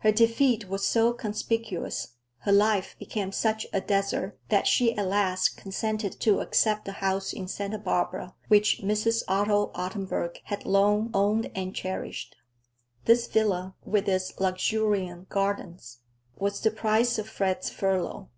[0.00, 2.08] Her defeat was so conspicuous,
[2.40, 7.32] her life became such a desert, that she at last consented to accept the house
[7.32, 9.22] in Santa Barbara which Mrs.
[9.26, 12.36] Otto Ottenburg had long owned and cherished.
[13.06, 16.00] This villa, with its luxuriant gardens,
[16.36, 18.28] was the price of Fred's furlough.